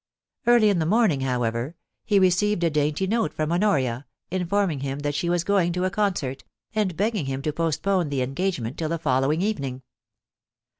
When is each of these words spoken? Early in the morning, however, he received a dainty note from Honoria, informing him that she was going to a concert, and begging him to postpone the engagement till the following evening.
Early 0.47 0.69
in 0.69 0.79
the 0.79 0.87
morning, 0.87 1.21
however, 1.21 1.75
he 2.05 2.17
received 2.17 2.63
a 2.63 2.71
dainty 2.71 3.05
note 3.05 3.35
from 3.35 3.51
Honoria, 3.51 4.07
informing 4.31 4.79
him 4.79 4.97
that 5.01 5.13
she 5.13 5.29
was 5.29 5.43
going 5.43 5.71
to 5.73 5.85
a 5.85 5.91
concert, 5.91 6.43
and 6.73 6.97
begging 6.97 7.27
him 7.27 7.43
to 7.43 7.53
postpone 7.53 8.09
the 8.09 8.23
engagement 8.23 8.79
till 8.79 8.89
the 8.89 8.97
following 8.97 9.43
evening. 9.43 9.83